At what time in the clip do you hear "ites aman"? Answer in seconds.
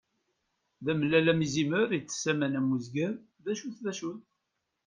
1.97-2.57